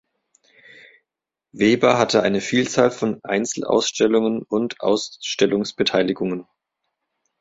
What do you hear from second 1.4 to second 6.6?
Weber hatte eine Vielzahl von Einzelausstellungen und Ausstellungsbeteiligungen.